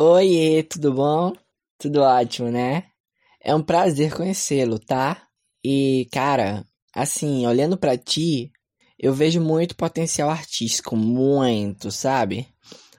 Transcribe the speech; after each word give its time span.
Oiê, 0.00 0.62
tudo 0.62 0.94
bom? 0.94 1.32
Tudo 1.76 2.02
ótimo, 2.02 2.48
né? 2.52 2.84
É 3.42 3.52
um 3.52 3.60
prazer 3.60 4.14
conhecê-lo, 4.14 4.78
tá? 4.78 5.26
E, 5.64 6.06
cara, 6.12 6.64
assim, 6.94 7.44
olhando 7.48 7.76
pra 7.76 7.98
ti, 7.98 8.52
eu 8.96 9.12
vejo 9.12 9.40
muito 9.40 9.74
potencial 9.74 10.30
artístico, 10.30 10.94
muito, 10.94 11.90
sabe? 11.90 12.46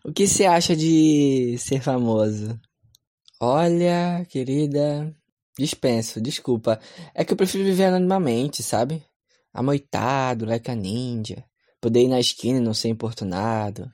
O 0.04 0.12
que 0.12 0.28
você 0.28 0.44
acha 0.44 0.76
de 0.76 1.56
ser 1.58 1.82
famoso? 1.82 2.60
Olha, 3.40 4.26
querida, 4.30 5.16
dispenso, 5.58 6.20
desculpa. 6.20 6.82
É 7.16 7.24
que 7.24 7.32
eu 7.32 7.38
prefiro 7.38 7.64
viver 7.64 7.86
anonimamente, 7.86 8.62
sabe? 8.62 9.02
Amoitado, 9.54 10.46
like 10.46 10.70
a 10.70 10.76
ninja. 10.76 11.46
Poder 11.80 12.02
ir 12.04 12.10
na 12.10 12.20
esquina 12.20 12.58
e 12.60 12.62
não 12.62 12.74
ser 12.74 12.90
importunado. 12.90 13.90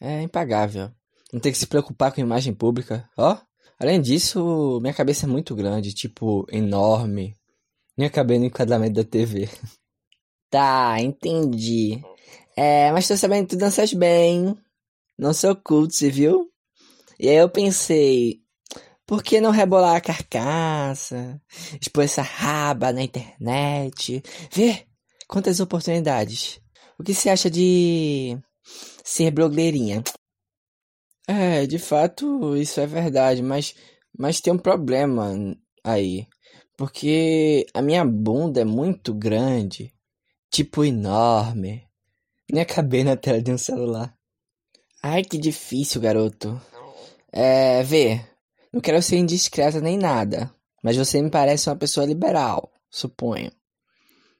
É 0.00 0.20
impagável. 0.20 0.90
Não 1.34 1.40
ter 1.40 1.50
que 1.50 1.58
se 1.58 1.66
preocupar 1.66 2.12
com 2.12 2.20
imagem 2.20 2.54
pública. 2.54 3.10
Ó, 3.16 3.36
além 3.76 4.00
disso, 4.00 4.78
minha 4.80 4.94
cabeça 4.94 5.26
é 5.26 5.28
muito 5.28 5.52
grande, 5.52 5.92
tipo, 5.92 6.46
enorme. 6.48 7.36
Nem 7.96 8.06
acabei 8.06 8.38
no 8.38 8.44
enquadramento 8.44 8.94
da 8.94 9.02
TV. 9.02 9.48
tá, 10.48 10.94
entendi. 11.00 12.00
É, 12.56 12.92
mas 12.92 13.08
tô 13.08 13.16
sabendo 13.16 13.48
que 13.48 13.56
tu 13.56 13.58
danças 13.58 13.92
bem. 13.92 14.56
Não 15.18 15.34
sou 15.34 15.56
culto, 15.56 15.92
você 15.94 16.08
viu? 16.08 16.48
E 17.18 17.28
aí 17.28 17.34
eu 17.34 17.50
pensei, 17.50 18.40
por 19.04 19.20
que 19.20 19.40
não 19.40 19.50
rebolar 19.50 19.96
a 19.96 20.00
carcaça? 20.00 21.42
Expor 21.80 22.04
essa 22.04 22.22
raba 22.22 22.92
na 22.92 23.02
internet? 23.02 24.22
Vê 24.52 24.86
quantas 25.26 25.58
oportunidades. 25.58 26.60
O 26.96 27.02
que 27.02 27.12
você 27.12 27.28
acha 27.28 27.50
de 27.50 28.38
ser 29.02 29.32
blogueirinha? 29.32 30.00
É, 31.26 31.66
de 31.66 31.78
fato, 31.78 32.56
isso 32.56 32.80
é 32.80 32.86
verdade, 32.86 33.42
mas, 33.42 33.74
mas 34.16 34.40
tem 34.40 34.52
um 34.52 34.58
problema 34.58 35.32
aí. 35.82 36.26
Porque 36.76 37.66
a 37.72 37.80
minha 37.80 38.04
bunda 38.04 38.60
é 38.60 38.64
muito 38.64 39.14
grande, 39.14 39.92
tipo 40.50 40.84
enorme. 40.84 41.86
Nem 42.50 42.62
acabei 42.62 43.04
na 43.04 43.16
tela 43.16 43.40
de 43.40 43.52
um 43.52 43.58
celular. 43.58 44.14
Ai, 45.02 45.22
que 45.22 45.38
difícil, 45.38 46.00
garoto. 46.00 46.60
É, 47.32 47.82
vê, 47.82 48.20
não 48.72 48.80
quero 48.80 49.00
ser 49.02 49.16
indiscreta 49.16 49.80
nem 49.80 49.96
nada, 49.96 50.54
mas 50.82 50.96
você 50.96 51.22
me 51.22 51.30
parece 51.30 51.68
uma 51.68 51.76
pessoa 51.76 52.06
liberal, 52.06 52.70
suponho. 52.90 53.50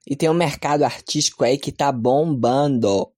E 0.06 0.14
tem 0.14 0.28
um 0.28 0.34
mercado 0.34 0.84
artístico 0.84 1.44
aí 1.44 1.56
que 1.56 1.72
tá 1.72 1.90
bombando. 1.90 3.10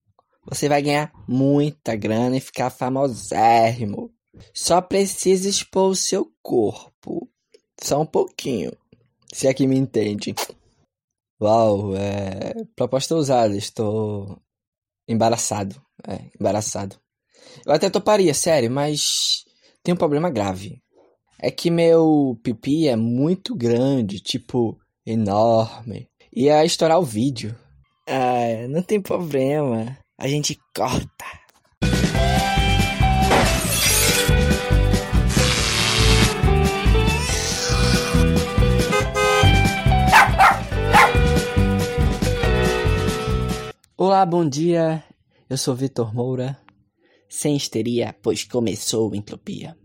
Você 0.49 0.69
vai 0.69 0.81
ganhar 0.81 1.13
muita 1.29 1.97
grana 1.97 2.37
e 2.37 2.41
ficar 2.41 2.71
famosérrimo. 2.71 4.13
Só 4.55 4.81
precisa 4.81 5.49
expor 5.49 5.91
o 5.91 5.97
seu 5.97 6.31
corpo. 6.43 7.29
Só 7.83 8.01
um 8.01 8.07
pouquinho. 8.07 8.73
Se 9.33 9.47
é 9.47 9.55
que 9.55 9.67
me 9.67 9.77
entende. 9.77 10.35
Uau, 11.41 11.97
é. 11.97 12.55
Proposta 12.75 13.15
ousada. 13.15 13.57
Estou. 13.57 14.41
embaraçado. 15.09 15.81
É, 16.07 16.31
embaraçado. 16.39 16.97
Eu 17.65 17.73
até 17.73 17.91
toparia, 17.91 18.35
sério, 18.35 18.71
mas. 18.71 19.45
Tem 19.83 19.95
um 19.95 19.99
problema 19.99 20.31
grave. 20.31 20.83
É 21.39 21.51
que 21.51 21.71
meu 21.71 22.39
pipi 22.43 22.89
é 22.89 22.97
muito 22.97 23.55
grande, 23.55 24.21
tipo, 24.21 24.79
enorme. 25.05 26.09
Ia 26.35 26.65
estourar 26.65 26.99
o 26.99 27.05
vídeo. 27.05 27.55
Ah, 28.09 28.67
não 28.69 28.83
tem 28.83 29.01
problema. 29.01 29.97
A 30.19 30.27
gente 30.27 30.59
corta. 30.75 31.27
Olá, 43.95 44.25
bom 44.25 44.49
dia. 44.49 45.05
Eu 45.51 45.59
sou 45.59 45.75
Vitor 45.75 46.15
Moura. 46.15 46.59
Sem 47.29 47.55
histeria, 47.55 48.17
pois 48.23 48.43
começou 48.43 49.13
a 49.13 49.17
entropia. 49.19 49.77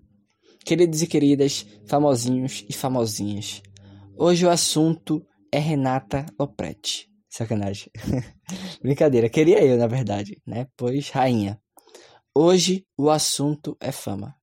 Queridos 0.63 1.01
e 1.01 1.07
queridas, 1.07 1.65
famosinhos 1.85 2.65
e 2.69 2.73
famosinhas. 2.73 3.61
Hoje 4.15 4.45
o 4.45 4.49
assunto 4.49 5.21
é 5.51 5.59
Renata 5.59 6.25
Lopretti. 6.39 7.10
Sacanagem. 7.31 7.89
Brincadeira, 8.83 9.29
queria 9.29 9.63
eu, 9.63 9.77
na 9.77 9.87
verdade, 9.87 10.41
né? 10.45 10.67
Pois 10.75 11.09
rainha. 11.09 11.57
Hoje 12.35 12.85
o 12.97 13.09
assunto 13.09 13.77
é 13.79 13.89
fama. 13.89 14.35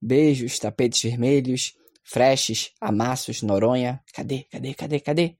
Beijos, 0.00 0.58
tapetes 0.58 1.02
vermelhos, 1.02 1.72
freches, 2.04 2.70
amassos, 2.78 3.40
Noronha. 3.40 4.02
Cadê, 4.12 4.44
cadê, 4.44 4.74
cadê, 4.74 5.00
cadê? 5.00 5.38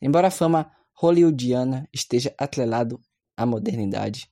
Embora 0.00 0.28
a 0.28 0.30
fama 0.30 0.70
hollywoodiana 0.92 1.88
esteja 1.92 2.32
atrelado 2.38 3.00
à 3.36 3.44
modernidade, 3.44 4.30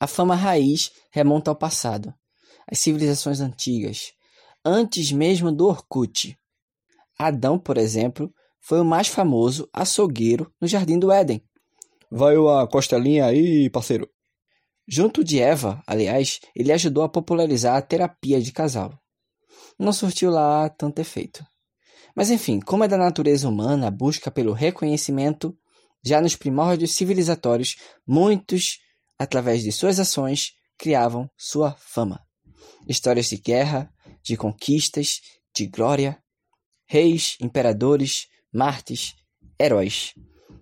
a 0.00 0.08
fama 0.08 0.34
raiz 0.34 0.90
remonta 1.12 1.52
ao 1.52 1.56
passado, 1.56 2.12
às 2.66 2.80
civilizações 2.80 3.40
antigas, 3.40 4.12
antes 4.64 5.12
mesmo 5.12 5.52
do 5.52 5.66
Orkut. 5.68 6.36
Adão, 7.16 7.58
por 7.58 7.78
exemplo, 7.78 8.34
foi 8.66 8.80
o 8.80 8.84
mais 8.84 9.06
famoso 9.06 9.68
açougueiro 9.72 10.52
no 10.60 10.66
Jardim 10.66 10.98
do 10.98 11.12
Éden. 11.12 11.40
Vai 12.10 12.36
uma 12.36 12.66
costelinha 12.66 13.24
aí, 13.24 13.70
parceiro. 13.70 14.10
Junto 14.88 15.22
de 15.22 15.38
Eva, 15.38 15.80
aliás, 15.86 16.40
ele 16.52 16.72
ajudou 16.72 17.04
a 17.04 17.08
popularizar 17.08 17.76
a 17.76 17.80
terapia 17.82 18.40
de 18.42 18.50
casal. 18.50 18.92
Não 19.78 19.92
surtiu 19.92 20.32
lá 20.32 20.68
tanto 20.68 20.98
efeito. 20.98 21.46
Mas 22.12 22.28
enfim, 22.28 22.58
como 22.58 22.82
é 22.82 22.88
da 22.88 22.96
natureza 22.96 23.48
humana 23.48 23.86
a 23.86 23.90
busca 23.90 24.32
pelo 24.32 24.52
reconhecimento, 24.52 25.56
já 26.04 26.20
nos 26.20 26.34
primórdios 26.34 26.92
civilizatórios, 26.96 27.76
muitos, 28.04 28.80
através 29.16 29.62
de 29.62 29.70
suas 29.70 30.00
ações, 30.00 30.54
criavam 30.76 31.30
sua 31.36 31.76
fama. 31.78 32.20
Histórias 32.88 33.28
de 33.28 33.36
guerra, 33.36 33.88
de 34.24 34.36
conquistas, 34.36 35.20
de 35.54 35.68
glória, 35.68 36.20
reis, 36.84 37.36
imperadores, 37.40 38.26
mártires, 38.56 39.14
heróis. 39.60 40.14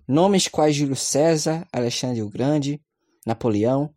Nomes 0.05 0.49
quais 0.49 0.75
Júlio 0.75 0.95
César, 0.95 1.65
Alexandre 1.71 2.21
o 2.21 2.29
Grande, 2.29 2.81
Napoleão, 3.25 3.89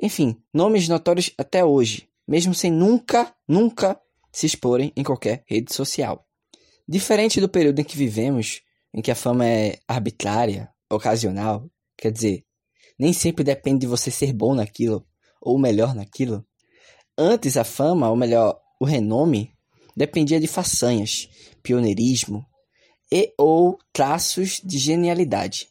enfim, 0.00 0.36
nomes 0.52 0.88
notórios 0.88 1.32
até 1.38 1.64
hoje, 1.64 2.08
mesmo 2.26 2.52
sem 2.52 2.70
nunca, 2.70 3.32
nunca 3.46 3.98
se 4.30 4.44
exporem 4.44 4.92
em 4.96 5.02
qualquer 5.02 5.44
rede 5.46 5.72
social. 5.72 6.26
Diferente 6.86 7.40
do 7.40 7.48
período 7.48 7.80
em 7.80 7.84
que 7.84 7.96
vivemos, 7.96 8.60
em 8.92 9.00
que 9.00 9.10
a 9.10 9.14
fama 9.14 9.46
é 9.46 9.78
arbitrária, 9.86 10.68
ocasional, 10.90 11.70
quer 11.96 12.10
dizer, 12.10 12.44
nem 12.98 13.12
sempre 13.12 13.44
depende 13.44 13.80
de 13.80 13.86
você 13.86 14.10
ser 14.10 14.32
bom 14.32 14.54
naquilo 14.54 15.06
ou 15.40 15.58
melhor 15.58 15.94
naquilo. 15.94 16.44
Antes 17.16 17.56
a 17.56 17.64
fama, 17.64 18.10
ou 18.10 18.16
melhor, 18.16 18.60
o 18.80 18.84
renome, 18.84 19.52
dependia 19.96 20.40
de 20.40 20.46
façanhas, 20.46 21.28
pioneirismo 21.62 22.44
e 23.10 23.32
ou 23.38 23.78
traços 23.92 24.60
de 24.64 24.78
genialidade, 24.78 25.68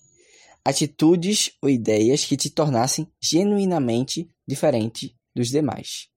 atitudes 0.66 1.52
ou 1.62 1.70
ideias 1.70 2.26
que 2.26 2.36
te 2.36 2.50
tornassem 2.50 3.12
genuinamente 3.22 4.30
diferente 4.48 5.16
dos 5.36 5.50
demais. 5.50 6.08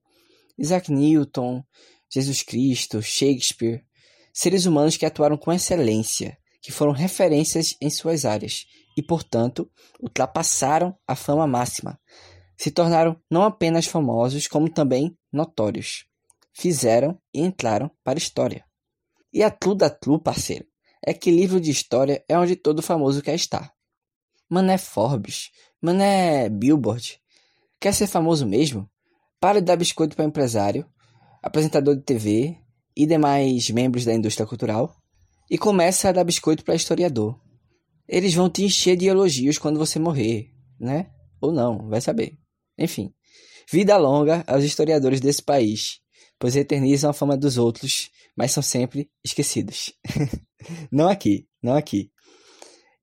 Isaac 0.57 0.91
Newton, 0.91 1.63
Jesus 2.11 2.43
Cristo, 2.43 3.01
Shakespeare, 3.01 3.83
seres 4.33 4.65
humanos 4.65 4.97
que 4.97 5.05
atuaram 5.05 5.37
com 5.37 5.51
excelência, 5.51 6.37
que 6.61 6.71
foram 6.71 6.91
referências 6.91 7.75
em 7.81 7.89
suas 7.89 8.25
áreas 8.25 8.65
e, 8.97 9.01
portanto, 9.01 9.69
ultrapassaram 9.99 10.95
a 11.07 11.15
fama 11.15 11.47
máxima. 11.47 11.99
Se 12.57 12.69
tornaram 12.69 13.19
não 13.29 13.43
apenas 13.43 13.85
famosos, 13.85 14.47
como 14.47 14.69
também 14.69 15.17
notórios. 15.31 16.05
Fizeram 16.53 17.19
e 17.33 17.41
entraram 17.41 17.89
para 18.03 18.17
a 18.17 18.21
história. 18.21 18.65
E 19.33 19.41
a 19.41 19.49
tlu 19.49 19.73
da 19.73 19.89
tlu, 19.89 20.19
parceiro, 20.19 20.65
é 21.05 21.13
que 21.13 21.31
livro 21.31 21.59
de 21.59 21.71
história 21.71 22.23
é 22.27 22.37
onde 22.37 22.55
todo 22.55 22.81
famoso 22.81 23.21
quer 23.21 23.35
estar. 23.35 23.73
Mané 24.49 24.77
Forbes, 24.77 25.49
mané 25.81 26.49
Billboard. 26.49 27.19
Quer 27.79 27.93
ser 27.93 28.07
famoso 28.07 28.45
mesmo? 28.45 28.89
Para 29.39 29.59
de 29.59 29.65
dar 29.65 29.75
biscoito 29.75 30.15
para 30.15 30.25
empresário, 30.25 30.85
apresentador 31.41 31.95
de 31.95 32.03
TV 32.03 32.57
e 32.95 33.05
demais 33.05 33.69
membros 33.69 34.05
da 34.05 34.13
indústria 34.13 34.45
cultural 34.45 34.95
e 35.49 35.57
começa 35.57 36.09
a 36.09 36.11
dar 36.11 36.23
biscoito 36.23 36.63
para 36.63 36.75
historiador. 36.75 37.39
Eles 38.07 38.33
vão 38.33 38.49
te 38.49 38.63
encher 38.63 38.95
de 38.95 39.07
elogios 39.07 39.57
quando 39.57 39.79
você 39.79 39.97
morrer, 39.97 40.51
né? 40.79 41.09
Ou 41.41 41.51
não, 41.51 41.87
vai 41.89 42.01
saber. 42.01 42.37
Enfim, 42.77 43.13
vida 43.71 43.97
longa 43.97 44.43
aos 44.45 44.63
historiadores 44.63 45.19
desse 45.19 45.41
país, 45.41 46.00
pois 46.41 46.55
eternizam 46.55 47.11
a 47.11 47.13
fama 47.13 47.37
dos 47.37 47.59
outros, 47.59 48.09
mas 48.35 48.51
são 48.51 48.63
sempre 48.63 49.07
esquecidos. 49.23 49.93
não 50.91 51.07
aqui, 51.07 51.47
não 51.61 51.75
aqui. 51.75 52.11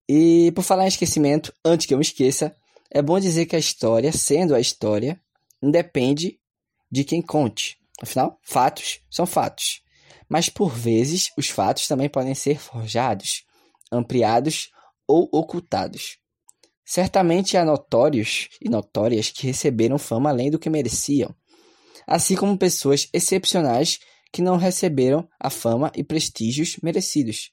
E 0.09 0.51
por 0.57 0.63
falar 0.63 0.87
em 0.87 0.89
esquecimento, 0.89 1.55
antes 1.65 1.87
que 1.87 1.95
eu 1.95 1.99
me 1.99 2.05
esqueça, 2.05 2.53
é 2.91 3.01
bom 3.01 3.21
dizer 3.21 3.47
que 3.47 3.55
a 3.55 3.59
história, 3.59 4.11
sendo 4.11 4.57
a 4.57 4.61
história, 4.61 5.21
independe 5.63 6.41
de 6.91 7.05
quem 7.05 7.23
conte. 7.23 7.79
Afinal, 8.03 8.41
fatos 8.43 9.03
são 9.09 9.25
fatos. 9.25 9.83
Mas 10.29 10.49
por 10.49 10.75
vezes, 10.75 11.31
os 11.39 11.49
fatos 11.49 11.87
também 11.87 12.09
podem 12.09 12.35
ser 12.35 12.59
forjados, 12.59 13.45
ampliados 13.93 14.73
ou 15.07 15.29
ocultados. 15.33 16.19
Certamente 16.85 17.57
há 17.57 17.65
notórios 17.65 18.49
e 18.61 18.69
notórias 18.69 19.31
que 19.31 19.47
receberam 19.47 19.97
fama 19.97 20.31
além 20.31 20.51
do 20.51 20.59
que 20.59 20.69
mereciam, 20.69 21.33
assim 22.09 22.35
como 22.35 22.57
pessoas 22.57 23.07
excepcionais 23.13 24.01
que 24.33 24.41
não 24.41 24.57
receberam 24.57 25.29
a 25.39 25.51
fama 25.51 25.93
e 25.95 26.03
prestígios 26.03 26.79
merecidos. 26.83 27.53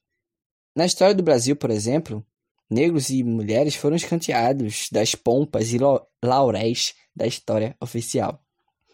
Na 0.73 0.85
história 0.85 1.13
do 1.13 1.21
Brasil, 1.21 1.57
por 1.57 1.69
exemplo, 1.69 2.25
negros 2.69 3.09
e 3.09 3.21
mulheres 3.21 3.75
foram 3.75 3.97
escanteados 3.97 4.87
das 4.91 5.13
pompas 5.13 5.73
e 5.73 5.77
lauréis 6.23 6.93
da 7.13 7.27
história 7.27 7.75
oficial. 7.81 8.41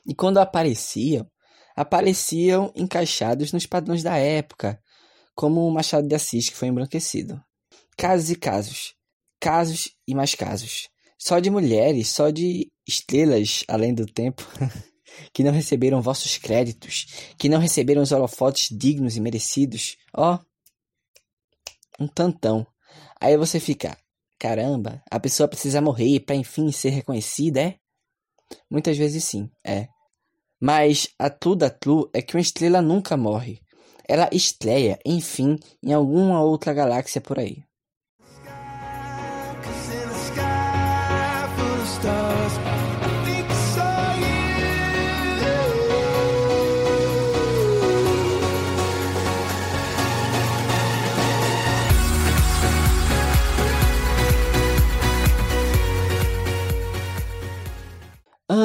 E 0.05 0.15
quando 0.15 0.39
apareciam, 0.39 1.29
apareciam 1.75 2.73
encaixados 2.75 3.51
nos 3.53 3.67
padrões 3.67 4.01
da 4.01 4.17
época, 4.17 4.81
como 5.35 5.65
o 5.65 5.71
Machado 5.71 6.07
de 6.07 6.15
Assis 6.15 6.49
que 6.49 6.55
foi 6.55 6.69
embranquecido. 6.69 7.39
Casos 7.95 8.31
e 8.31 8.35
casos, 8.35 8.95
casos 9.39 9.89
e 10.07 10.15
mais 10.15 10.33
casos. 10.33 10.89
Só 11.19 11.39
de 11.39 11.51
mulheres, 11.51 12.09
só 12.09 12.31
de 12.31 12.71
estrelas 12.87 13.63
além 13.67 13.93
do 13.93 14.07
tempo, 14.07 14.43
que 15.33 15.43
não 15.43 15.51
receberam 15.51 16.01
vossos 16.01 16.37
créditos, 16.37 17.33
que 17.37 17.49
não 17.49 17.59
receberam 17.59 18.01
os 18.01 18.11
holofotes 18.11 18.75
dignos 18.75 19.15
e 19.15 19.21
merecidos. 19.21 19.97
Ó, 20.15 20.35
oh, 20.35 22.03
um 22.03 22.07
tantão. 22.07 22.65
Aí 23.19 23.37
você 23.37 23.59
fica, 23.59 23.97
caramba, 24.39 25.01
a 25.09 25.19
pessoa 25.19 25.47
precisa 25.47 25.81
morrer 25.81 26.19
para 26.21 26.35
enfim 26.35 26.71
ser 26.71 26.89
reconhecida, 26.89 27.61
é? 27.61 27.75
Muitas 28.69 28.97
vezes 28.97 29.23
sim, 29.23 29.49
é. 29.65 29.87
Mas 30.59 31.09
a 31.17 31.29
true 31.29 31.55
da 31.55 31.69
true 31.69 32.09
é 32.13 32.21
que 32.21 32.35
uma 32.35 32.41
estrela 32.41 32.81
nunca 32.81 33.15
morre. 33.17 33.59
Ela 34.07 34.29
estreia, 34.31 34.99
enfim, 35.05 35.57
em 35.81 35.93
alguma 35.93 36.41
outra 36.41 36.73
galáxia 36.73 37.21
por 37.21 37.39
aí. 37.39 37.63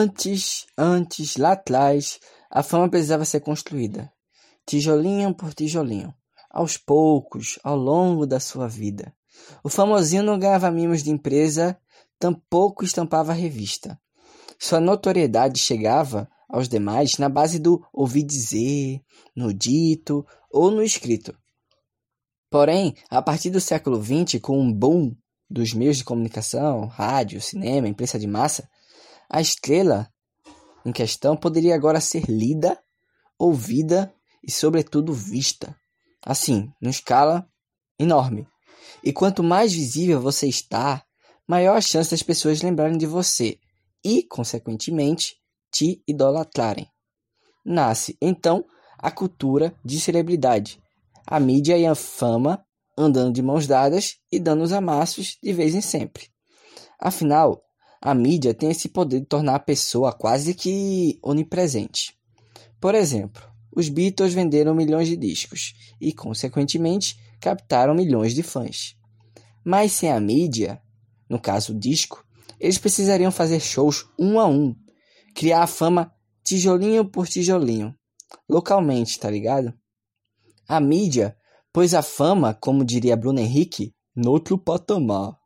Antes, 0.07 0.67
antes, 0.79 1.37
lá 1.37 1.53
atrás, 1.53 2.21
a 2.49 2.63
fama 2.63 2.89
precisava 2.89 3.25
ser 3.25 3.41
construída, 3.41 4.09
tijolinho 4.65 5.35
por 5.35 5.53
tijolinho, 5.53 6.15
aos 6.49 6.77
poucos, 6.77 7.59
ao 7.65 7.77
longo 7.77 8.25
da 8.25 8.39
sua 8.39 8.69
vida. 8.69 9.13
O 9.65 9.69
famosinho 9.69 10.23
não 10.23 10.39
ganhava 10.39 10.71
mimos 10.71 11.03
de 11.03 11.11
empresa, 11.11 11.77
tampouco 12.21 12.85
estampava 12.85 13.33
revista. 13.33 13.99
Sua 14.61 14.79
notoriedade 14.79 15.59
chegava 15.59 16.31
aos 16.49 16.69
demais 16.69 17.19
na 17.19 17.29
base 17.29 17.59
do 17.59 17.85
ouvir 17.93 18.23
dizer, 18.23 19.03
no 19.35 19.53
dito 19.53 20.25
ou 20.53 20.71
no 20.71 20.85
escrito. 20.85 21.37
Porém, 22.49 22.95
a 23.11 23.21
partir 23.21 23.51
do 23.51 23.61
século 23.61 24.01
XX, 24.01 24.41
com 24.41 24.57
um 24.57 24.73
boom 24.73 25.17
dos 25.51 25.75
meios 25.75 25.97
de 25.97 26.05
comunicação, 26.05 26.87
rádio, 26.87 27.41
cinema, 27.41 27.89
imprensa 27.89 28.21
de 28.21 28.29
massa, 28.29 28.71
a 29.29 29.41
estrela 29.41 30.09
em 30.85 30.93
questão 30.93 31.37
poderia 31.37 31.75
agora 31.75 32.01
ser 32.01 32.25
lida, 32.29 32.79
ouvida 33.39 34.15
e, 34.43 34.51
sobretudo, 34.51 35.13
vista. 35.13 35.77
Assim, 36.25 36.71
numa 36.81 36.91
escala 36.91 37.49
enorme. 37.99 38.47
E 39.03 39.13
quanto 39.13 39.43
mais 39.43 39.73
visível 39.73 40.21
você 40.21 40.47
está, 40.47 41.05
maior 41.47 41.77
a 41.77 41.81
chance 41.81 42.11
das 42.11 42.23
pessoas 42.23 42.63
lembrarem 42.63 42.97
de 42.97 43.07
você 43.07 43.59
e, 44.05 44.23
consequentemente, 44.23 45.37
te 45.73 46.03
idolatrarem. 46.07 46.89
Nasce, 47.65 48.17
então, 48.21 48.65
a 48.99 49.11
cultura 49.11 49.75
de 49.85 50.01
celebridade, 50.01 50.81
a 51.27 51.41
mídia 51.41 51.77
e 51.77 51.85
a 51.85 51.95
fama 51.95 52.65
andando 52.97 53.33
de 53.33 53.43
mãos 53.43 53.67
dadas 53.67 54.17
e 54.33 54.39
dando 54.39 54.63
os 54.63 54.73
amassos 54.73 55.37
de 55.43 55.53
vez 55.53 55.75
em 55.75 55.81
sempre. 55.81 56.29
Afinal, 56.99 57.63
a 58.07 58.15
mídia 58.15 58.55
tem 58.55 58.71
esse 58.71 58.89
poder 58.89 59.19
de 59.19 59.27
tornar 59.27 59.57
a 59.57 59.59
pessoa 59.59 60.13
quase 60.13 60.55
que 60.55 61.19
onipresente. 61.21 62.17
Por 62.81 62.95
exemplo, 62.95 63.43
os 63.75 63.89
Beatles 63.89 64.33
venderam 64.33 64.77
milhões 64.77 65.09
de 65.09 65.17
discos 65.17 65.75
e, 66.01 66.13
consequentemente, 66.13 67.19
captaram 67.41 67.97
milhões 67.97 68.33
de 68.33 68.45
fãs. 68.45 68.97
Mas 69.65 69.91
sem 69.91 70.13
a 70.13 70.21
mídia, 70.21 70.81
no 71.29 71.41
caso 71.41 71.73
o 71.73 71.77
disco, 71.77 72.25
eles 72.61 72.79
precisariam 72.79 73.33
fazer 73.33 73.59
shows 73.59 74.07
um 74.17 74.39
a 74.39 74.47
um, 74.47 74.73
criar 75.35 75.65
a 75.65 75.67
fama 75.67 76.15
tijolinho 76.45 77.05
por 77.11 77.27
tijolinho, 77.27 77.93
localmente, 78.49 79.19
tá 79.19 79.29
ligado? 79.29 79.75
A 80.69 80.79
mídia 80.79 81.37
pôs 81.73 81.93
a 81.93 82.03
fama, 82.03 82.55
como 82.55 82.85
diria 82.85 83.17
Bruno 83.17 83.41
Henrique, 83.41 83.93
no 84.15 84.31
outro 84.31 84.57
patamar. 84.57 85.37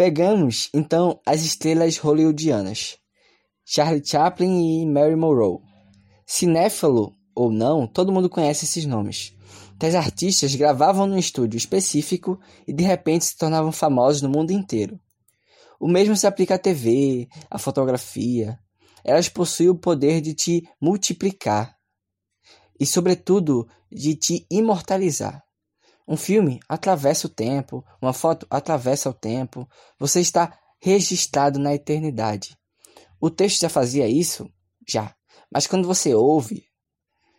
Pegamos, 0.00 0.70
então, 0.72 1.20
as 1.26 1.42
estrelas 1.42 1.98
hollywoodianas, 1.98 2.96
Charlie 3.66 4.02
Chaplin 4.02 4.80
e 4.80 4.86
Mary 4.86 5.14
Monroe. 5.14 5.58
Cinéfalo 6.26 7.14
ou 7.34 7.52
não, 7.52 7.86
todo 7.86 8.10
mundo 8.10 8.30
conhece 8.30 8.64
esses 8.64 8.86
nomes. 8.86 9.36
Tais 9.78 9.94
artistas 9.94 10.54
gravavam 10.54 11.06
num 11.06 11.18
estúdio 11.18 11.58
específico 11.58 12.40
e 12.66 12.72
de 12.72 12.82
repente 12.82 13.26
se 13.26 13.36
tornavam 13.36 13.70
famosos 13.70 14.22
no 14.22 14.30
mundo 14.30 14.52
inteiro. 14.52 14.98
O 15.78 15.86
mesmo 15.86 16.16
se 16.16 16.26
aplica 16.26 16.54
à 16.54 16.58
TV, 16.58 17.28
à 17.50 17.58
fotografia. 17.58 18.58
Elas 19.04 19.28
possuem 19.28 19.68
o 19.68 19.78
poder 19.78 20.22
de 20.22 20.32
te 20.32 20.66
multiplicar 20.80 21.76
e, 22.80 22.86
sobretudo, 22.86 23.68
de 23.92 24.16
te 24.16 24.46
imortalizar. 24.50 25.44
Um 26.10 26.16
filme 26.16 26.58
atravessa 26.68 27.28
o 27.28 27.30
tempo, 27.30 27.84
uma 28.02 28.12
foto 28.12 28.44
atravessa 28.50 29.08
o 29.08 29.14
tempo, 29.14 29.68
você 29.96 30.20
está 30.20 30.58
registrado 30.80 31.56
na 31.60 31.72
eternidade. 31.72 32.58
O 33.20 33.30
texto 33.30 33.60
já 33.60 33.68
fazia 33.68 34.08
isso? 34.08 34.50
Já. 34.88 35.14
Mas 35.54 35.68
quando 35.68 35.86
você 35.86 36.12
ouve, 36.12 36.64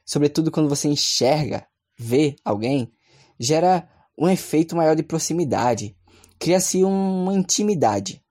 sobretudo 0.06 0.50
quando 0.50 0.70
você 0.70 0.88
enxerga, 0.88 1.68
vê 2.00 2.38
alguém, 2.46 2.90
gera 3.38 3.90
um 4.18 4.30
efeito 4.30 4.74
maior 4.74 4.96
de 4.96 5.04
proximidade. 5.04 5.94
Cria-se 6.40 6.82
uma 6.82 7.34
intimidade. 7.34 8.24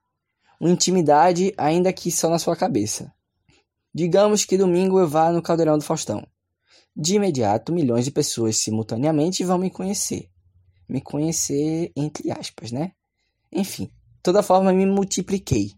Uma 0.59 0.71
intimidade, 0.71 1.53
ainda 1.59 1.93
que 1.93 2.11
só 2.11 2.31
na 2.31 2.39
sua 2.39 2.57
cabeça. 2.57 3.13
Digamos 3.95 4.47
que 4.47 4.57
domingo 4.57 4.99
eu 4.99 5.07
vá 5.07 5.31
no 5.31 5.43
Caldeirão 5.43 5.77
do 5.77 5.85
Faustão. 5.85 6.27
De 6.97 7.15
imediato, 7.17 7.73
milhões 7.73 8.05
de 8.05 8.11
pessoas 8.11 8.57
simultaneamente 8.57 9.45
vão 9.45 9.59
me 9.59 9.71
conhecer. 9.71 10.29
Me 10.89 11.01
conhecer, 11.01 11.93
entre 11.97 12.31
aspas, 12.31 12.73
né? 12.73 12.93
Enfim, 13.53 13.91
toda 14.23 14.43
forma, 14.43 14.73
me 14.73 14.85
multipliquei. 14.87 15.73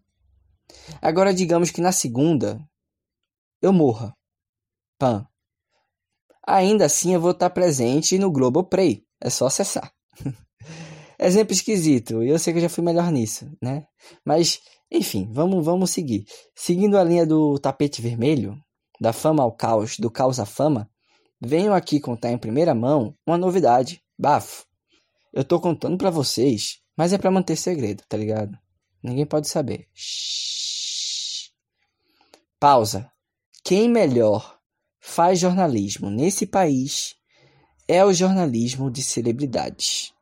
Agora, 1.00 1.34
digamos 1.34 1.70
que 1.70 1.80
na 1.80 1.92
segunda 1.92 2.58
eu 3.60 3.72
morra. 3.72 4.16
Pã. 4.98 5.26
Ainda 6.46 6.86
assim, 6.86 7.14
eu 7.14 7.20
vou 7.20 7.30
estar 7.30 7.50
presente 7.50 8.18
no 8.18 8.30
Globoplay. 8.30 9.04
É 9.20 9.30
só 9.30 9.46
acessar. 9.46 9.92
Exemplo 11.18 11.52
esquisito. 11.52 12.22
Eu 12.22 12.38
sei 12.38 12.52
que 12.52 12.58
eu 12.58 12.62
já 12.62 12.68
fui 12.68 12.82
melhor 12.82 13.12
nisso, 13.12 13.48
né? 13.62 13.86
Mas, 14.24 14.60
enfim, 14.90 15.28
vamos, 15.30 15.64
vamos 15.64 15.90
seguir. 15.90 16.24
Seguindo 16.54 16.98
a 16.98 17.04
linha 17.04 17.24
do 17.24 17.58
tapete 17.58 18.02
vermelho, 18.02 18.58
da 19.00 19.12
fama 19.12 19.42
ao 19.42 19.52
caos, 19.52 19.96
do 19.98 20.10
caos 20.10 20.40
à 20.40 20.46
fama, 20.46 20.90
venho 21.44 21.74
aqui 21.74 21.98
contar 21.98 22.30
em 22.30 22.38
primeira 22.38 22.74
mão 22.74 23.16
uma 23.26 23.36
novidade, 23.36 24.00
bafo. 24.16 24.64
Eu 25.32 25.42
tô 25.42 25.60
contando 25.60 25.98
para 25.98 26.10
vocês, 26.10 26.80
mas 26.96 27.12
é 27.12 27.18
para 27.18 27.30
manter 27.30 27.56
segredo, 27.56 28.04
tá 28.08 28.16
ligado? 28.16 28.56
Ninguém 29.02 29.26
pode 29.26 29.48
saber. 29.48 29.88
Shhh. 29.92 31.50
Pausa. 32.60 33.10
Quem 33.64 33.88
melhor 33.88 34.58
faz 35.00 35.40
jornalismo 35.40 36.10
nesse 36.10 36.46
país 36.46 37.16
é 37.88 38.04
o 38.04 38.12
jornalismo 38.12 38.90
de 38.90 39.02
celebridades. 39.02 40.12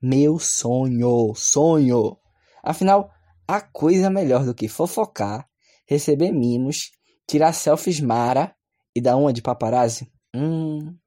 Meu 0.00 0.38
sonho, 0.38 1.34
sonho. 1.34 2.18
Afinal, 2.62 3.10
há 3.48 3.60
coisa 3.60 4.10
melhor 4.10 4.44
do 4.44 4.54
que 4.54 4.68
fofocar, 4.68 5.48
receber 5.86 6.32
mimos, 6.32 6.90
tirar 7.26 7.52
selfies 7.52 8.00
mara 8.00 8.54
e 8.94 9.00
dar 9.00 9.16
uma 9.16 9.32
de 9.32 9.40
paparazzi? 9.40 10.10
Hum. 10.36 10.98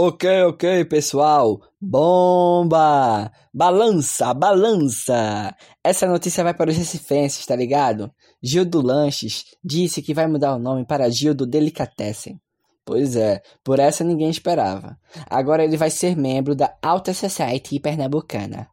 Ok, 0.00 0.24
ok, 0.44 0.84
pessoal. 0.84 1.60
Bomba! 1.80 3.32
Balança, 3.52 4.32
balança! 4.32 5.52
Essa 5.82 6.06
notícia 6.06 6.44
vai 6.44 6.54
para 6.54 6.70
os 6.70 6.76
recifenses, 6.76 7.44
tá 7.44 7.56
ligado? 7.56 8.12
Gildo 8.42 8.80
Lanches 8.80 9.44
disse 9.64 10.00
que 10.00 10.14
vai 10.14 10.26
mudar 10.26 10.54
o 10.54 10.58
nome 10.58 10.84
para 10.84 11.10
Gildo 11.10 11.46
Delicatessen. 11.46 12.40
Pois 12.84 13.16
é, 13.16 13.42
por 13.62 13.78
essa 13.78 14.02
ninguém 14.02 14.30
esperava. 14.30 14.98
Agora 15.28 15.62
ele 15.62 15.76
vai 15.76 15.90
ser 15.90 16.16
membro 16.16 16.54
da 16.54 16.74
Alta 16.80 17.12
Society 17.12 17.78
pernambucana. 17.78 18.68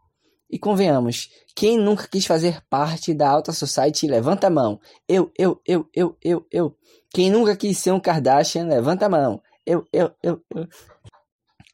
E 0.49 0.59
convenhamos, 0.59 1.29
quem 1.55 1.77
nunca 1.77 2.07
quis 2.07 2.25
fazer 2.25 2.61
parte 2.69 3.13
da 3.13 3.29
Alta 3.29 3.51
Society, 3.51 4.07
levanta 4.07 4.47
a 4.47 4.49
mão. 4.49 4.79
Eu, 5.07 5.31
eu, 5.37 5.59
eu, 5.65 5.89
eu, 5.93 6.15
eu, 6.23 6.45
eu. 6.51 6.75
Quem 7.09 7.29
nunca 7.29 7.55
quis 7.57 7.77
ser 7.77 7.91
um 7.91 7.99
Kardashian, 7.99 8.65
levanta 8.65 9.07
a 9.07 9.09
mão. 9.09 9.41
Eu, 9.65 9.85
eu, 9.91 10.11
eu, 10.21 10.41
eu. 10.55 10.67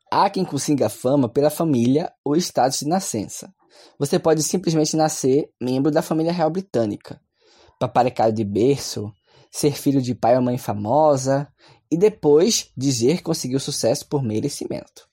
Há 0.10 0.30
quem 0.30 0.46
consiga 0.46 0.90
fama 0.90 1.30
pela 1.30 1.50
família 1.50 2.12
ou 2.24 2.36
status 2.36 2.80
de 2.80 2.88
nascença. 2.88 3.54
Você 4.00 4.18
pode 4.18 4.42
simplesmente 4.44 4.96
nascer 4.96 5.50
membro 5.62 5.92
da 5.92 6.02
família 6.02 6.32
real 6.32 6.50
britânica, 6.50 7.22
paparicado 7.82 8.32
de 8.32 8.44
berço, 8.44 9.12
ser 9.50 9.72
filho 9.72 10.00
de 10.00 10.14
pai 10.14 10.36
ou 10.36 10.44
mãe 10.44 10.56
famosa 10.56 11.52
e 11.90 11.98
depois 11.98 12.70
dizer 12.78 13.18
que 13.18 13.24
conseguiu 13.24 13.60
sucesso 13.60 14.08
por 14.08 14.22
merecimento. 14.22 15.10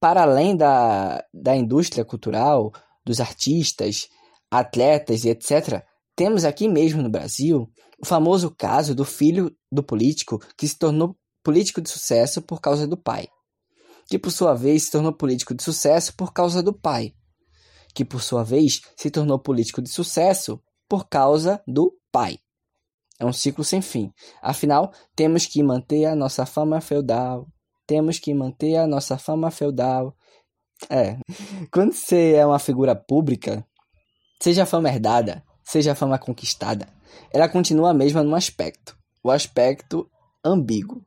Para 0.00 0.22
além 0.22 0.56
da, 0.56 1.22
da 1.32 1.54
indústria 1.54 2.06
cultural, 2.06 2.72
dos 3.04 3.20
artistas, 3.20 4.08
atletas 4.50 5.24
e 5.24 5.28
etc., 5.28 5.84
temos 6.16 6.46
aqui 6.46 6.68
mesmo 6.68 7.02
no 7.02 7.10
Brasil 7.10 7.70
o 8.00 8.06
famoso 8.06 8.50
caso 8.50 8.94
do 8.94 9.04
filho 9.04 9.54
do 9.70 9.82
político 9.82 10.40
que 10.56 10.66
se 10.66 10.78
tornou 10.78 11.14
político 11.44 11.82
de 11.82 11.90
sucesso 11.90 12.40
por 12.40 12.60
causa 12.60 12.86
do 12.86 12.96
pai 12.96 13.28
que 14.06 14.18
por 14.18 14.30
sua 14.30 14.54
vez 14.54 14.84
se 14.84 14.90
tornou 14.90 15.12
político 15.12 15.54
de 15.54 15.62
sucesso 15.62 16.14
por 16.14 16.32
causa 16.32 16.62
do 16.62 16.72
pai, 16.72 17.14
que 17.94 18.04
por 18.04 18.22
sua 18.22 18.42
vez 18.42 18.82
se 18.96 19.10
tornou 19.10 19.38
político 19.38 19.80
de 19.80 19.90
sucesso 19.90 20.60
por 20.92 21.08
causa 21.08 21.58
do 21.66 21.98
pai. 22.12 22.38
É 23.18 23.24
um 23.24 23.32
ciclo 23.32 23.64
sem 23.64 23.80
fim. 23.80 24.12
Afinal, 24.42 24.92
temos 25.16 25.46
que 25.46 25.62
manter 25.62 26.04
a 26.04 26.14
nossa 26.14 26.44
fama 26.44 26.82
feudal. 26.82 27.48
Temos 27.86 28.18
que 28.18 28.34
manter 28.34 28.76
a 28.76 28.86
nossa 28.86 29.16
fama 29.16 29.50
feudal. 29.50 30.14
É, 30.90 31.16
quando 31.72 31.94
você 31.94 32.34
é 32.34 32.44
uma 32.44 32.58
figura 32.58 32.94
pública, 32.94 33.66
seja 34.38 34.64
a 34.64 34.66
fama 34.66 34.90
herdada, 34.90 35.42
seja 35.64 35.92
a 35.92 35.94
fama 35.94 36.18
conquistada, 36.18 36.86
ela 37.32 37.48
continua 37.48 37.92
a 37.92 37.94
mesma 37.94 38.22
no 38.22 38.34
aspecto, 38.34 38.94
o 39.24 39.30
aspecto 39.30 40.06
ambíguo. 40.44 41.02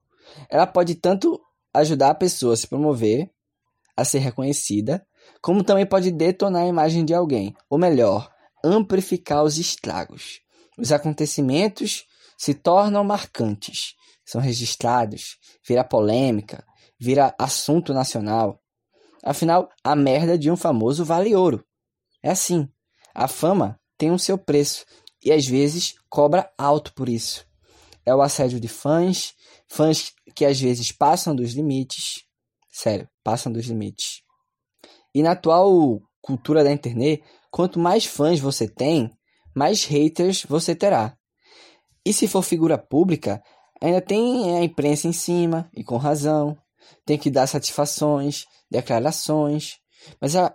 Ela 0.49 0.65
pode 0.65 0.95
tanto 0.95 1.39
ajudar 1.71 2.09
a 2.09 2.15
pessoa 2.15 2.55
a 2.55 2.57
se 2.57 2.65
promover, 2.65 3.29
a 3.95 4.03
ser 4.03 4.17
reconhecida, 4.17 5.05
como 5.43 5.63
também 5.63 5.85
pode 5.85 6.09
detonar 6.09 6.63
a 6.63 6.67
imagem 6.67 7.05
de 7.05 7.13
alguém, 7.13 7.55
ou 7.69 7.77
melhor, 7.77 8.33
amplificar 8.65 9.43
os 9.43 9.57
estragos. 9.57 10.41
Os 10.77 10.91
acontecimentos 10.91 12.05
se 12.37 12.53
tornam 12.53 13.03
marcantes, 13.03 13.93
são 14.25 14.41
registrados, 14.41 15.37
vira 15.65 15.83
polêmica, 15.83 16.65
vira 16.99 17.35
assunto 17.37 17.93
nacional. 17.93 18.59
Afinal, 19.23 19.69
a 19.83 19.95
merda 19.95 20.37
de 20.37 20.49
um 20.49 20.57
famoso 20.57 21.05
vale 21.05 21.35
ouro. 21.35 21.63
É 22.21 22.31
assim. 22.31 22.67
A 23.13 23.27
fama 23.27 23.79
tem 23.97 24.11
um 24.11 24.17
seu 24.17 24.37
preço 24.37 24.85
e 25.23 25.31
às 25.31 25.45
vezes 25.45 25.95
cobra 26.09 26.51
alto 26.57 26.93
por 26.93 27.07
isso. 27.07 27.45
É 28.05 28.13
o 28.13 28.21
assédio 28.21 28.59
de 28.59 28.67
fãs, 28.67 29.33
fãs 29.67 30.13
que 30.35 30.45
às 30.45 30.59
vezes 30.59 30.91
passam 30.91 31.35
dos 31.35 31.53
limites. 31.53 32.25
Sério, 32.69 33.07
passam 33.23 33.51
dos 33.51 33.65
limites. 33.65 34.21
E 35.13 35.23
na 35.23 35.31
atual 35.31 36.01
cultura 36.21 36.63
da 36.63 36.71
internet, 36.71 37.23
quanto 37.55 37.79
mais 37.79 38.03
fãs 38.03 38.37
você 38.37 38.67
tem, 38.67 39.09
mais 39.55 39.85
haters 39.85 40.43
você 40.43 40.75
terá. 40.75 41.17
E 42.05 42.11
se 42.11 42.27
for 42.27 42.41
figura 42.41 42.77
pública, 42.77 43.41
ainda 43.81 44.01
tem 44.01 44.57
a 44.57 44.61
imprensa 44.61 45.07
em 45.07 45.13
cima, 45.13 45.71
e 45.73 45.81
com 45.81 45.95
razão. 45.95 46.57
Tem 47.05 47.17
que 47.17 47.31
dar 47.31 47.47
satisfações, 47.47 48.43
declarações. 48.69 49.77
Mas 50.19 50.35
a, 50.35 50.53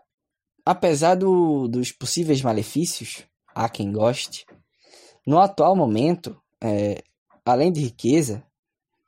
apesar 0.63 1.15
do, 1.15 1.69
dos 1.69 1.91
possíveis 1.91 2.43
malefícios, 2.43 3.25
há 3.55 3.67
quem 3.67 3.91
goste, 3.91 4.45
no 5.27 5.39
atual 5.39 5.75
momento, 5.75 6.39
é, 6.63 7.03
além 7.47 7.73
de 7.73 7.81
riqueza, 7.81 8.45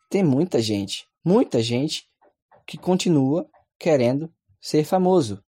tem 0.08 0.22
muita 0.22 0.62
gente, 0.62 1.06
muita 1.22 1.62
gente 1.62 2.08
que 2.66 2.78
continua 2.78 3.46
querendo 3.78 4.32
ser 4.58 4.82
famoso. 4.82 5.44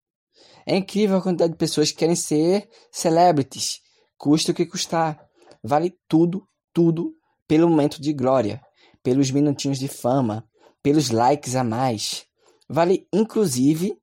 É 0.66 0.76
incrível 0.76 1.18
a 1.18 1.22
quantidade 1.22 1.52
de 1.52 1.58
pessoas 1.58 1.90
que 1.90 1.98
querem 1.98 2.16
ser 2.16 2.68
celebrities, 2.90 3.80
custa 4.16 4.52
o 4.52 4.54
que 4.54 4.66
custar. 4.66 5.20
Vale 5.62 5.96
tudo, 6.08 6.46
tudo 6.72 7.14
pelo 7.46 7.68
momento 7.68 8.00
de 8.00 8.12
glória, 8.12 8.62
pelos 9.02 9.30
minutinhos 9.30 9.78
de 9.78 9.88
fama, 9.88 10.48
pelos 10.82 11.10
likes 11.10 11.56
a 11.56 11.64
mais. 11.64 12.24
Vale 12.68 13.06
inclusive 13.12 13.98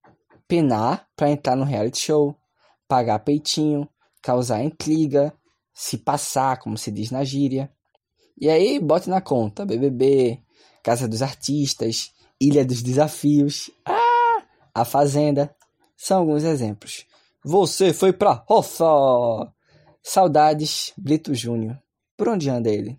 penar 0.47 1.07
para 1.15 1.29
entrar 1.29 1.55
no 1.55 1.63
reality 1.63 1.99
show, 1.99 2.35
pagar 2.87 3.19
peitinho, 3.19 3.87
causar 4.21 4.63
intriga, 4.63 5.33
se 5.73 5.97
passar, 5.97 6.59
como 6.59 6.77
se 6.77 6.91
diz 6.91 7.11
na 7.11 7.23
gíria. 7.23 7.71
E 8.39 8.49
aí, 8.49 8.79
bote 8.79 9.09
na 9.09 9.21
conta 9.21 9.65
BBB, 9.65 10.41
Casa 10.83 11.07
dos 11.07 11.21
Artistas, 11.21 12.11
Ilha 12.39 12.65
dos 12.65 12.81
Desafios, 12.81 13.71
ah, 13.85 14.43
A 14.73 14.85
Fazenda. 14.85 15.55
São 15.97 16.19
alguns 16.19 16.43
exemplos. 16.43 17.05
Você 17.43 17.91
foi 17.91 18.13
pra 18.13 18.43
roça! 18.47 18.85
Saudades, 20.03 20.93
Brito 20.97 21.33
Júnior. 21.33 21.77
Por 22.15 22.29
onde 22.29 22.49
anda 22.49 22.69
ele? 22.69 22.97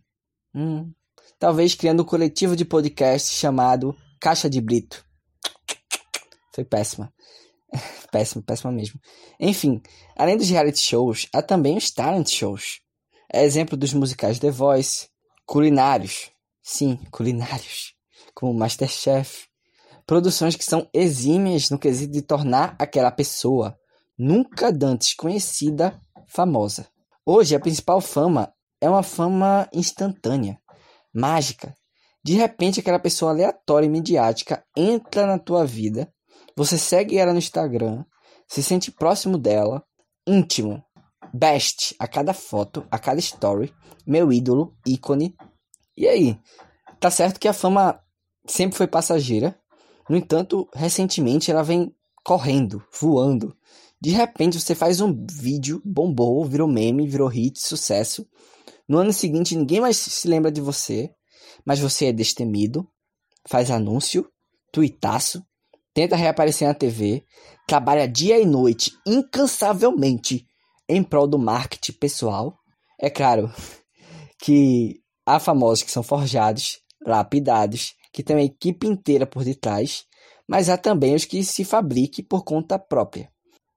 Hum, 0.54 0.92
talvez 1.38 1.74
criando 1.74 2.02
um 2.02 2.06
coletivo 2.06 2.54
de 2.54 2.64
podcast 2.64 3.34
chamado 3.34 3.96
Caixa 4.20 4.50
de 4.50 4.60
Brito. 4.60 5.04
Foi 6.54 6.64
péssima. 6.64 7.12
péssima, 8.12 8.42
péssima 8.42 8.72
mesmo. 8.72 9.00
Enfim, 9.40 9.80
além 10.16 10.36
dos 10.36 10.50
reality 10.50 10.80
shows, 10.80 11.28
há 11.32 11.40
também 11.40 11.76
os 11.78 11.90
talent 11.90 12.28
shows. 12.28 12.80
É 13.32 13.44
exemplo 13.44 13.76
dos 13.76 13.94
musicais 13.94 14.38
The 14.38 14.50
Voice, 14.50 15.08
culinários, 15.46 16.30
Sim, 16.70 16.98
culinários, 17.10 17.94
como 18.34 18.52
Masterchef. 18.52 19.47
Produções 20.08 20.56
que 20.56 20.64
são 20.64 20.88
exímias 20.90 21.68
no 21.68 21.78
quesito 21.78 22.14
de 22.14 22.22
tornar 22.22 22.74
aquela 22.78 23.10
pessoa, 23.10 23.78
nunca 24.18 24.72
dantes 24.72 25.12
conhecida, 25.12 26.00
famosa. 26.26 26.88
Hoje, 27.26 27.54
a 27.54 27.60
principal 27.60 28.00
fama 28.00 28.50
é 28.80 28.88
uma 28.88 29.02
fama 29.02 29.68
instantânea, 29.70 30.58
mágica. 31.14 31.74
De 32.24 32.32
repente, 32.32 32.80
aquela 32.80 32.98
pessoa 32.98 33.32
aleatória 33.32 33.84
e 33.84 33.90
midiática 33.90 34.64
entra 34.74 35.26
na 35.26 35.38
tua 35.38 35.66
vida, 35.66 36.10
você 36.56 36.78
segue 36.78 37.18
ela 37.18 37.34
no 37.34 37.38
Instagram, 37.38 38.02
se 38.48 38.62
sente 38.62 38.90
próximo 38.90 39.36
dela, 39.36 39.84
íntimo, 40.26 40.82
best 41.34 41.94
a 41.98 42.08
cada 42.08 42.32
foto, 42.32 42.82
a 42.90 42.98
cada 42.98 43.20
story, 43.20 43.74
meu 44.06 44.32
ídolo, 44.32 44.74
ícone, 44.86 45.36
e 45.94 46.08
aí? 46.08 46.40
Tá 46.98 47.10
certo 47.10 47.38
que 47.38 47.46
a 47.46 47.52
fama 47.52 48.00
sempre 48.46 48.78
foi 48.78 48.86
passageira. 48.86 49.54
No 50.08 50.16
entanto, 50.16 50.68
recentemente 50.74 51.50
ela 51.50 51.62
vem 51.62 51.94
correndo, 52.24 52.82
voando. 53.00 53.56
De 54.00 54.10
repente 54.10 54.60
você 54.60 54.74
faz 54.74 55.00
um 55.00 55.26
vídeo, 55.30 55.82
bombou, 55.84 56.44
virou 56.44 56.68
meme, 56.68 57.06
virou 57.06 57.28
hit, 57.28 57.60
sucesso. 57.60 58.26
No 58.88 58.98
ano 58.98 59.12
seguinte 59.12 59.56
ninguém 59.56 59.80
mais 59.80 59.96
se 59.96 60.28
lembra 60.28 60.50
de 60.50 60.60
você, 60.60 61.10
mas 61.64 61.78
você 61.78 62.06
é 62.06 62.12
destemido, 62.12 62.88
faz 63.46 63.70
anúncio, 63.70 64.30
tuitaço, 64.72 65.44
tenta 65.92 66.16
reaparecer 66.16 66.68
na 66.68 66.74
TV, 66.74 67.24
trabalha 67.66 68.08
dia 68.08 68.38
e 68.38 68.46
noite, 68.46 68.92
incansavelmente, 69.06 70.46
em 70.88 71.02
prol 71.02 71.26
do 71.26 71.38
marketing 71.38 71.92
pessoal. 71.92 72.58
É 73.00 73.10
claro 73.10 73.52
que 74.40 75.02
Há 75.28 75.38
famosos 75.38 75.82
que 75.82 75.90
são 75.90 76.02
forjados, 76.02 76.78
lapidados, 77.04 77.94
que 78.12 78.22
têm 78.22 78.36
uma 78.36 78.42
equipe 78.42 78.86
inteira 78.86 79.26
por 79.26 79.44
detrás, 79.44 80.04
mas 80.46 80.68
há 80.68 80.76
também 80.76 81.14
os 81.14 81.24
que 81.24 81.44
se 81.44 81.64
fabriquem 81.64 82.24
por 82.24 82.44
conta 82.44 82.78
própria. 82.78 83.30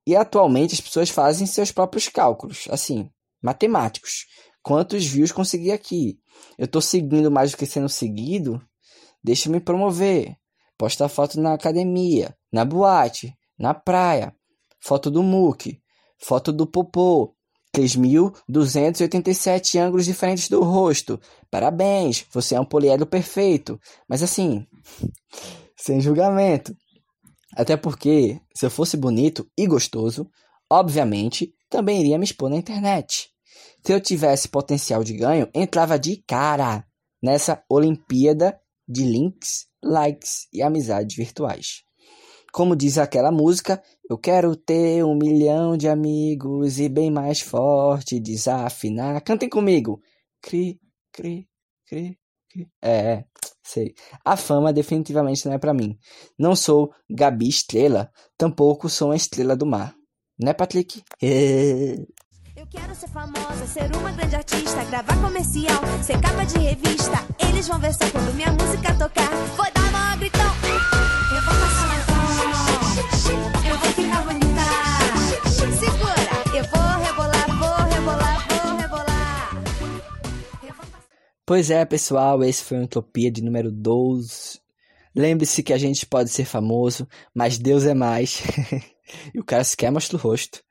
E 0.05 0.15
atualmente 0.15 0.73
as 0.73 0.81
pessoas 0.81 1.09
fazem 1.09 1.45
seus 1.45 1.71
próprios 1.71 2.07
cálculos, 2.07 2.67
assim, 2.69 3.09
matemáticos. 3.41 4.25
Quantos 4.63 5.05
views 5.05 5.31
consegui 5.31 5.71
aqui? 5.71 6.19
Eu 6.57 6.65
estou 6.65 6.81
seguindo 6.81 7.31
mais 7.31 7.51
do 7.51 7.57
que 7.57 7.65
sendo 7.65 7.89
seguido? 7.89 8.61
Deixa 9.23 9.50
eu 9.50 9.51
me 9.51 9.59
promover. 9.59 10.35
Posta 10.77 11.07
foto 11.07 11.39
na 11.39 11.53
academia, 11.53 12.35
na 12.51 12.65
boate, 12.65 13.35
na 13.57 13.73
praia, 13.73 14.35
foto 14.79 15.11
do 15.11 15.21
muque, 15.21 15.79
foto 16.17 16.51
do 16.51 16.65
popô, 16.65 17.35
3.287 17.75 19.79
ângulos 19.79 20.05
diferentes 20.05 20.49
do 20.49 20.61
rosto. 20.61 21.19
Parabéns, 21.49 22.25
você 22.31 22.55
é 22.55 22.59
um 22.59 22.65
poliedro 22.65 23.05
perfeito. 23.05 23.79
Mas 24.07 24.21
assim, 24.21 24.67
sem 25.75 26.01
julgamento. 26.01 26.75
Até 27.55 27.75
porque, 27.75 28.39
se 28.53 28.65
eu 28.65 28.71
fosse 28.71 28.95
bonito 28.95 29.49
e 29.57 29.67
gostoso, 29.67 30.29
obviamente 30.69 31.53
também 31.69 32.01
iria 32.01 32.17
me 32.17 32.25
expor 32.25 32.49
na 32.49 32.57
internet. 32.57 33.29
Se 33.83 33.93
eu 33.93 33.99
tivesse 33.99 34.47
potencial 34.47 35.03
de 35.03 35.13
ganho, 35.13 35.49
entrava 35.53 35.97
de 35.97 36.17
cara 36.27 36.85
nessa 37.21 37.63
Olimpíada 37.69 38.59
de 38.87 39.03
links, 39.03 39.67
likes 39.83 40.47
e 40.53 40.61
amizades 40.61 41.15
virtuais. 41.15 41.83
Como 42.51 42.75
diz 42.75 42.98
aquela 42.98 43.31
música, 43.31 43.81
eu 44.10 44.17
quero 44.17 44.55
ter 44.55 45.03
um 45.05 45.15
milhão 45.15 45.77
de 45.77 45.88
amigos 45.88 46.79
e 46.79 46.89
bem 46.89 47.10
mais 47.10 47.39
forte 47.39 48.20
desafinar. 48.20 49.22
Cantem 49.24 49.48
comigo. 49.48 50.01
Cri, 50.41 50.79
cri, 51.13 51.48
cri, 51.88 52.17
cri. 52.50 52.67
É, 52.84 53.24
sei. 53.63 53.93
A 54.25 54.36
fama 54.36 54.74
definitivamente 54.74 55.46
não 55.46 55.53
é 55.53 55.58
para 55.58 55.74
mim. 55.74 55.98
Não 56.38 56.55
sou 56.55 56.91
Gabi 57.10 57.48
Estrela, 57.48 58.12
tampouco 58.38 58.89
sou 58.89 59.10
uma 59.10 59.15
estrela 59.15 59.55
do 59.55 59.65
mar. 59.65 59.96
Né, 60.38 60.53
Patrick? 60.53 61.03
Eu 61.22 62.67
quero 62.67 62.93
ser 62.96 63.08
famosa, 63.10 63.65
ser 63.65 63.96
uma 63.96 64.12
grande 64.12 64.36
artista, 64.36 64.84
gravar 64.86 65.22
comercial, 65.22 65.81
ser 66.03 66.20
capa 66.20 66.43
de 66.46 66.58
revista. 66.60 67.17
Eles 67.48 67.67
vão 67.67 67.79
ver 67.79 67.93
só 67.93 68.10
quando 68.12 68.34
minha 68.36 68.51
música 68.51 68.93
tocar. 68.96 69.29
Vou 69.55 69.65
dar 69.74 69.80
Pois 81.53 81.70
é, 81.70 81.84
pessoal, 81.84 82.41
esse 82.46 82.63
foi 82.63 82.77
o 82.77 82.84
Utopia 82.84 83.29
de 83.29 83.43
número 83.43 83.70
12. 83.70 84.62
Lembre-se 85.13 85.62
que 85.62 85.74
a 85.74 85.77
gente 85.77 86.05
pode 86.05 86.29
ser 86.29 86.46
famoso, 86.46 87.05
mas 87.36 87.58
Deus 87.58 87.84
é 87.84 87.93
mais. 87.93 88.41
e 89.36 89.38
o 89.38 89.43
cara 89.43 89.62
sequer 89.62 89.91
mostra 89.91 90.15
o 90.15 90.20
rosto. 90.22 90.63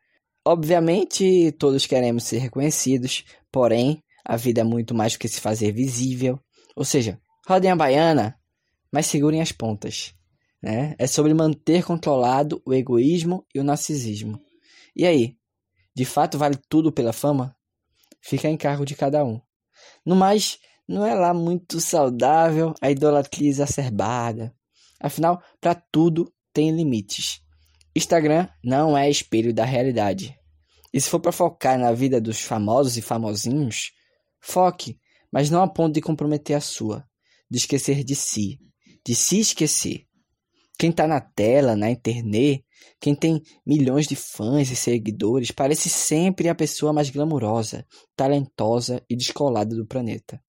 Obviamente, 0.43 1.53
todos 1.59 1.85
queremos 1.85 2.25
ser 2.25 2.39
reconhecidos, 2.39 3.27
porém, 3.53 4.03
a 4.25 4.39
vida 4.39 4.63
é 4.63 4.65
muito 4.65 4.95
mais 4.95 5.13
do 5.13 5.19
que 5.19 5.29
se 5.29 5.39
fazer 5.39 5.71
visível. 5.71 6.41
Ou 6.75 6.83
seja, 6.87 7.21
rodem 7.47 7.71
a 7.71 7.77
baiana, 7.77 8.41
mas 8.91 9.05
segurem 9.05 9.43
as 9.43 9.53
pontas. 9.53 10.15
Né? 10.63 10.95
É 10.99 11.07
sobre 11.07 11.35
manter 11.35 11.85
controlado 11.85 12.63
o 12.65 12.73
egoísmo 12.73 13.45
e 13.55 13.61
o 13.61 13.65
narcisismo. 13.65 14.41
E 14.97 15.05
aí, 15.05 15.37
de 15.95 16.07
fato 16.07 16.39
vale 16.39 16.57
tudo 16.71 16.91
pela 16.91 17.13
fama? 17.13 17.55
Fica 18.23 18.49
em 18.49 18.57
cargo 18.57 18.87
de 18.87 18.95
cada 18.95 19.23
um. 19.23 19.39
No 20.07 20.17
mais, 20.17 20.59
não 20.91 21.07
é 21.07 21.15
lá 21.15 21.33
muito 21.33 21.81
saudável 21.81 22.75
a 22.81 22.91
idolatria 22.91 23.49
exacerbada. 23.49 24.53
Afinal, 25.01 25.41
para 25.61 25.73
tudo 25.73 26.35
tem 26.53 26.73
limites. 26.73 27.41
Instagram 27.95 28.49
não 28.63 28.99
é 28.99 29.09
espelho 29.09 29.55
da 29.55 29.65
realidade. 29.65 30.37
E 30.93 31.01
se 31.01 31.09
for 31.09 31.21
para 31.21 31.31
focar 31.31 31.79
na 31.79 31.93
vida 31.93 32.21
dos 32.21 32.41
famosos 32.41 32.97
e 32.97 33.01
famosinhos, 33.01 33.93
foque, 34.41 34.99
mas 35.31 35.49
não 35.49 35.63
a 35.63 35.69
ponto 35.69 35.95
de 35.95 36.01
comprometer 36.01 36.57
a 36.57 36.61
sua, 36.61 37.07
de 37.49 37.59
esquecer 37.59 38.03
de 38.03 38.17
si, 38.17 38.59
de 39.07 39.15
se 39.15 39.39
esquecer. 39.39 40.07
Quem 40.77 40.91
está 40.91 41.07
na 41.07 41.21
tela, 41.21 41.77
na 41.77 41.89
internet, 41.89 42.65
quem 43.01 43.15
tem 43.15 43.41
milhões 43.65 44.09
de 44.09 44.17
fãs 44.17 44.73
e 44.73 44.75
seguidores, 44.75 45.53
parece 45.53 45.89
sempre 45.89 46.49
a 46.49 46.55
pessoa 46.55 46.93
mais 46.93 47.11
glamurosa, 47.11 47.87
talentosa 48.17 49.01
e 49.09 49.15
descolada 49.15 49.77
do 49.77 49.87
planeta. 49.87 50.43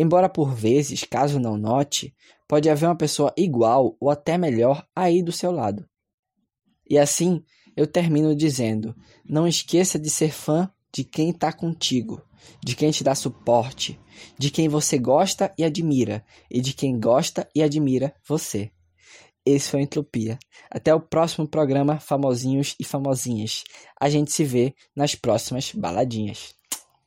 Embora 0.00 0.28
por 0.28 0.54
vezes, 0.54 1.02
caso 1.02 1.40
não 1.40 1.56
note, 1.56 2.14
pode 2.46 2.70
haver 2.70 2.86
uma 2.86 2.94
pessoa 2.94 3.34
igual 3.36 3.96
ou 3.98 4.10
até 4.10 4.38
melhor 4.38 4.86
aí 4.94 5.24
do 5.24 5.32
seu 5.32 5.50
lado. 5.50 5.84
E 6.88 6.96
assim, 6.96 7.42
eu 7.76 7.84
termino 7.84 8.32
dizendo: 8.32 8.94
não 9.28 9.44
esqueça 9.44 9.98
de 9.98 10.08
ser 10.08 10.30
fã 10.30 10.70
de 10.94 11.02
quem 11.02 11.30
está 11.30 11.52
contigo, 11.52 12.22
de 12.64 12.76
quem 12.76 12.92
te 12.92 13.02
dá 13.02 13.12
suporte, 13.12 13.98
de 14.38 14.52
quem 14.52 14.68
você 14.68 14.98
gosta 14.98 15.52
e 15.58 15.64
admira, 15.64 16.24
e 16.48 16.60
de 16.60 16.74
quem 16.74 17.00
gosta 17.00 17.48
e 17.52 17.60
admira 17.60 18.14
você. 18.24 18.70
Esse 19.44 19.68
foi 19.68 19.80
a 19.80 19.82
Entropia. 19.82 20.38
Até 20.70 20.94
o 20.94 21.00
próximo 21.00 21.48
programa, 21.48 21.98
famosinhos 21.98 22.76
e 22.78 22.84
famosinhas. 22.84 23.64
A 24.00 24.08
gente 24.08 24.30
se 24.30 24.44
vê 24.44 24.76
nas 24.94 25.16
próximas 25.16 25.72
baladinhas. 25.72 26.57